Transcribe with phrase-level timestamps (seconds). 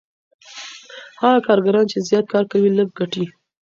[1.21, 3.25] هغه کارګران چي زیات کار کوي لږ ګټي.